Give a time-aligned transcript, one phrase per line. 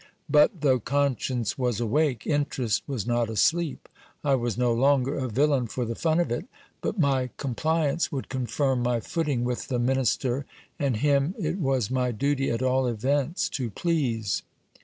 [0.27, 3.87] But though conscience was awake, interest was not asleep.
[4.23, 6.47] I was no longer a villain j for the fun of it;
[6.81, 10.45] but my compliance would confirm my footing with the minis ter,
[10.79, 14.41] and him it was my duty, at all events, to please.